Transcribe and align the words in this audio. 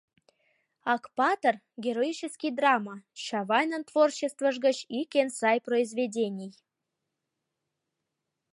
«Акпатыр»— 0.93 1.55
героический 1.85 2.51
драма, 2.57 2.95
Чавайнын 3.25 3.83
творчествыж 3.89 4.55
гыч 4.65 4.77
ик 4.99 5.11
эн 5.21 5.29
сай 5.37 5.57
произведений. 5.67 6.53